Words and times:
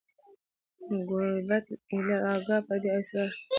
نو 0.87 0.95
ګوربت 1.09 1.65
ایله 1.91 2.17
آګاه 2.33 2.61
په 2.67 2.75
دې 2.81 2.89
اسرار 2.97 3.31
سو 3.37 3.39